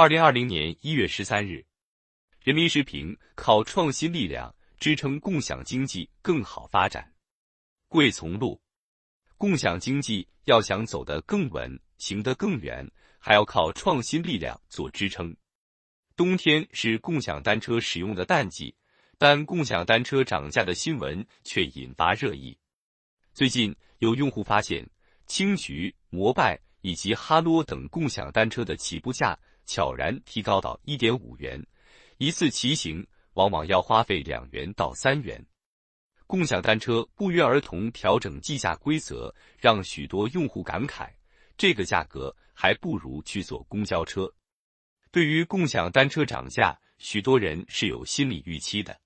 [0.00, 1.62] 二零二零年一月十三日，
[2.42, 7.12] 人民时评：靠创新力量支撑共享经济更好发展。
[7.86, 8.58] 贵从路，
[9.36, 15.36] 共享经济要想走得更稳、行得更远，还要靠创新力量做支撑。
[16.16, 18.74] 冬天是共享单车使用的淡季，
[19.18, 22.58] 但共享单车涨价的新闻却引发热议。
[23.34, 24.88] 最近有用户发现，
[25.26, 29.38] 青桔、摩拜以及哈罗等共享单车的起步价。
[29.66, 31.64] 悄然提高到一点五元，
[32.18, 35.40] 一次骑行往往要花费两元到三元。
[36.26, 41.08] 共享单车不约而同调整计价规则，让许多用户感慨：
[41.56, 44.28] 这个价格还不如去坐公交车。
[45.12, 48.98] 对于共享单车涨价，许多人是有心理预期的。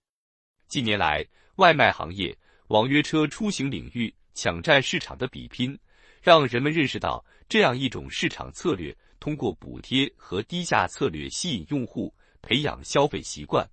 [0.66, 1.22] 近年来，
[1.56, 2.34] 外卖行业、
[2.68, 5.78] 网约车出行领域抢占市场的比拼，
[6.22, 8.96] 让人们认识到这样一种市场策略。
[9.20, 13.66] 通过补贴和低价策略吸引用户，培养消费习惯，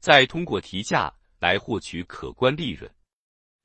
[0.00, 2.90] 再通过提价来获取可观利润。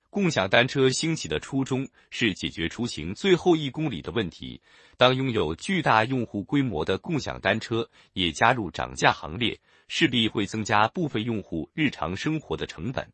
[0.09, 4.61] 共享单车兴起的初衷是解决出行最后一公里的问题。
[4.97, 13.09] 当拥有巨大用户规模的共享单车也加入涨价行列，势必会增加部分用户日常生活的成本。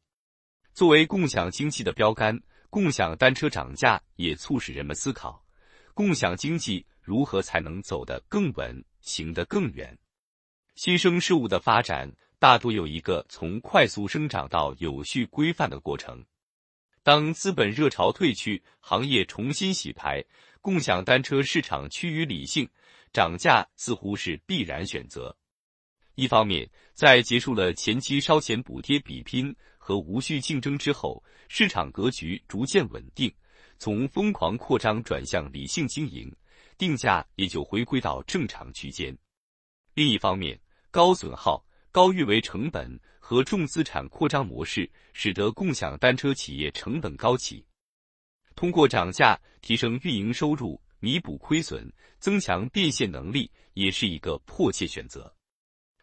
[0.74, 5.46] 作为共享经济的标杆，共享单车涨价也促使人们思考
[5.98, 6.86] 共享经济。
[7.02, 9.98] 如何才能走得更稳，行得更远？
[10.76, 16.24] 新生事物的发展大多有一个从快速生长到有序规范的过程。
[17.02, 20.24] 当资本热潮退去，行业重新洗牌，
[20.62, 22.70] 共享单车市场趋于理性，
[23.12, 25.36] 涨价似乎是必然选择。
[26.14, 33.34] 一方面，在结束了前期烧钱补贴比拼和无序竞争之后，市场格局逐渐稳定，
[33.78, 36.32] 从疯狂扩张转向理性经营。
[36.78, 39.18] 定价也就回归到正常区间。
[39.96, 40.60] 另一方面，
[40.92, 47.66] 高损耗、高运维成本和重资产扩张模式，使得共享单车企业成本高企。
[48.56, 55.34] 通过涨价提升运营收入、弥补亏损、增强变现能力，也是一个迫切选择。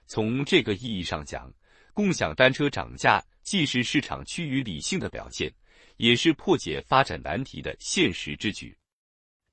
[0.08, 1.52] 从这个意义上讲，
[1.92, 5.54] 共享单车涨价既是市场趋于理性的表现，
[5.96, 8.76] 也是破解发展难题的现实之举。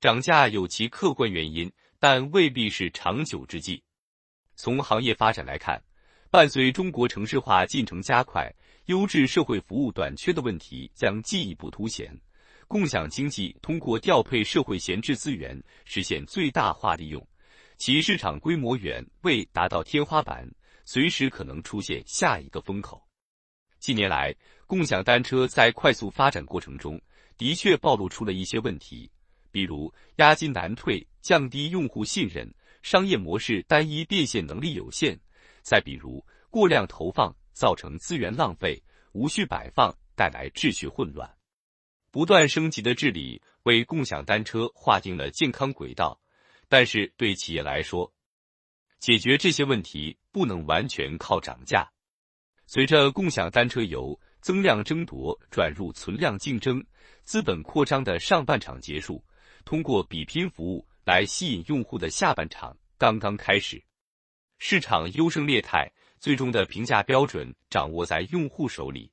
[0.00, 3.82] 涨价有其客观原因，但未必是长久之计。
[4.56, 5.82] 从行业发展来看，
[6.30, 8.52] 伴随中国城市化进程加快，
[8.86, 12.12] 优质社会服务短缺的问题将进一步凸显。
[12.66, 17.24] 共享经济通过调配社会闲置资源，实现最大化利用，
[17.76, 20.48] 其市场规模远未达到天花板，
[20.84, 23.06] 随时可能出现下一个风口。
[23.78, 24.34] 近年来，
[24.72, 26.98] 共享单车在快速发展过程中，
[27.36, 29.12] 的确暴露出了一些问题。
[29.50, 32.48] 比如押金难退，降低用户信任；
[32.82, 35.14] 商业模式单一，变现能力有限；
[35.60, 38.82] 再比如过量投放，造成资源浪费；
[39.12, 41.30] 无序摆放，带来秩序混乱。
[42.10, 46.18] 不断升级的治理为共享单车划定了健康轨道，
[46.70, 48.10] 但是对企业来说，
[49.00, 51.86] 解决这些问题不能完全靠涨价。
[52.64, 56.84] 随着共享单车由增量争夺转入存量竞争，
[57.22, 59.24] 资本扩张的上半场结束。
[59.64, 63.80] 通过比拼服务来吸引用户的下半场刚刚开始，
[64.58, 65.88] 市场优胜劣汰，
[66.18, 69.12] 最终的评价标准掌握在用户手里。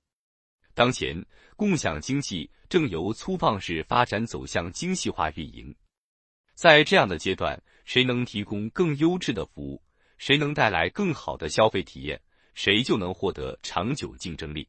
[0.73, 1.23] 当前，
[1.55, 5.75] 共享经济正由粗放式发展走向精细化运营。
[6.55, 9.83] 在这样的阶段，谁能提供更优质的服务，
[10.17, 12.19] 谁能带来更好的消费体验，
[12.55, 14.67] 谁就能获得长久竞争力。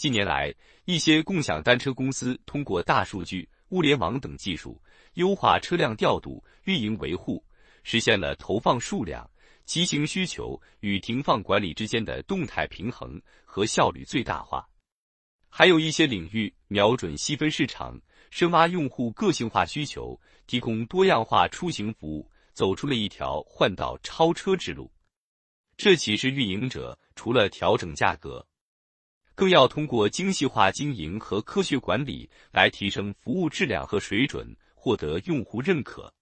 [0.00, 0.50] 近年来，
[0.86, 3.46] 一些共享单车公司通过大数据。
[3.68, 4.80] 物联网等技术
[5.12, 7.44] 优化车辆调度、运营维护，
[7.82, 9.30] 实现了投放数量、
[9.66, 14.66] 骑行需求与停放管理之间的动态平衡和效率最大化。
[15.50, 18.00] 还有一些领域瞄准细分市场，
[18.30, 24.90] 深挖用户个性化需求，提供多样化出行服务，走出了一条换道超车之路。
[25.76, 28.46] 这其实运营者除了调整价格。
[29.40, 36.12] 更要通过精细化经营和科学管理来提升服务质量和水准，获得用户认可。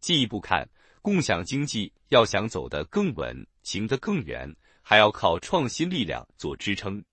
[0.00, 0.66] 进一步看，
[1.02, 4.50] 共享经济要想走得更稳、行得更远，
[4.80, 7.04] 还要靠创新力量做支撑。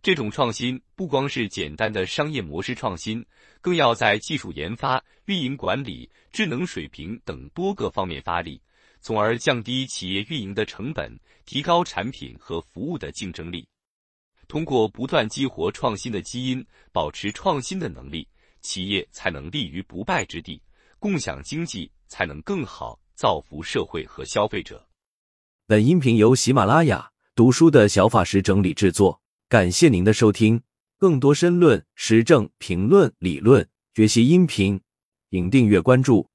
[0.00, 3.22] 这种创新不光是简单的商业模式创新，
[3.60, 8.58] 更要在技术研发、运营管理、智能水平等多个方面发力，
[9.02, 11.14] 从而降低企业运营的成本，
[11.44, 13.68] 提高产品和服务的竞争力。
[14.52, 16.62] 通过不断激活创新的基因，
[16.92, 18.28] 保持创新的能力，
[18.60, 20.60] 企业才能立于不败之地，
[20.98, 24.86] 共享经济才能更好、造福社会和消费者。
[25.66, 29.18] 本音频由喜马拉雅读书的小法师整理制作，
[29.48, 30.60] 感谢您的收听。
[30.98, 34.78] 更多深论、时政评论、理论学习音频，
[35.30, 36.28] 请订阅关注。